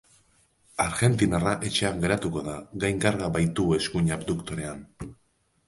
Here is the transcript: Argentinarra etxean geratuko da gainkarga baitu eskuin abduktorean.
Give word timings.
Argentinarra 0.85 1.53
etxean 1.67 2.01
geratuko 2.07 2.43
da 2.49 2.57
gainkarga 2.85 3.31
baitu 3.39 3.69
eskuin 3.79 4.13
abduktorean. 4.19 4.85